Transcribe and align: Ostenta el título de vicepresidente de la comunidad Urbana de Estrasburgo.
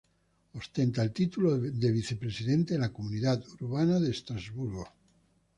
Ostenta 0.53 1.03
el 1.03 1.11
título 1.13 1.59
de 1.59 1.91
vicepresidente 1.91 2.73
de 2.73 2.79
la 2.79 2.91
comunidad 2.91 3.43
Urbana 3.59 3.99
de 3.99 4.09
Estrasburgo. 4.09 4.85